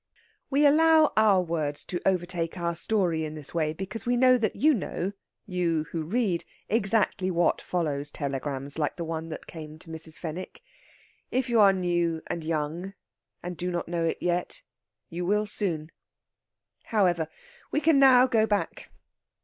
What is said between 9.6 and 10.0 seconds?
to